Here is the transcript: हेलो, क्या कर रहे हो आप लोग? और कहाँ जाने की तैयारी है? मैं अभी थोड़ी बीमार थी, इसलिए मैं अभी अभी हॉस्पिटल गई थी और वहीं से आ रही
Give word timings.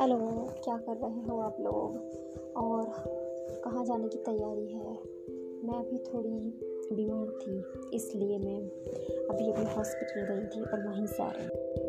हेलो, 0.00 0.16
क्या 0.64 0.76
कर 0.76 0.96
रहे 0.96 1.22
हो 1.22 1.40
आप 1.40 1.56
लोग? 1.60 1.96
और 2.56 2.84
कहाँ 3.64 3.84
जाने 3.84 4.08
की 4.08 4.18
तैयारी 4.18 4.66
है? 4.66 4.92
मैं 5.64 5.78
अभी 5.78 5.98
थोड़ी 5.98 6.30
बीमार 6.96 7.26
थी, 7.26 7.56
इसलिए 7.96 8.38
मैं 8.38 8.60
अभी 9.28 9.50
अभी 9.50 9.74
हॉस्पिटल 9.74 10.20
गई 10.20 10.46
थी 10.46 10.60
और 10.62 10.88
वहीं 10.88 11.06
से 11.06 11.22
आ 11.22 11.30
रही 11.30 11.87